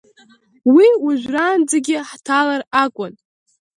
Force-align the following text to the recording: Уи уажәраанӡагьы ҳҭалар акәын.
Уи 0.75 0.87
уажәраанӡагьы 1.03 1.97
ҳҭалар 2.09 2.61
акәын. 2.83 3.13